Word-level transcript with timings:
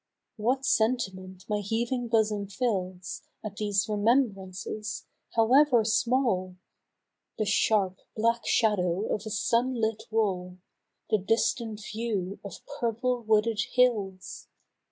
What 0.37 0.65
sentiment 0.65 1.45
my 1.47 1.59
heaving 1.59 2.07
bosom 2.07 2.47
fills 2.47 3.21
At 3.45 3.57
these 3.57 3.87
remembrances, 3.87 5.05
however 5.35 5.85
small! 5.85 6.55
The 7.37 7.45
sharp 7.45 7.99
black 8.15 8.43
shadow 8.47 9.13
of 9.13 9.27
a 9.27 9.29
sun 9.29 9.75
lit 9.75 10.01
wall, 10.09 10.57
The 11.11 11.19
distant 11.19 11.81
view 11.91 12.39
of 12.43 12.65
purple 12.79 13.21
wooded 13.21 13.59
hills 13.73 14.47